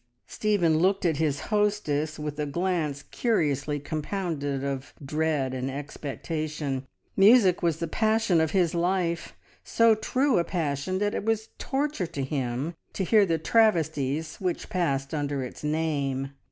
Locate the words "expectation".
5.69-6.87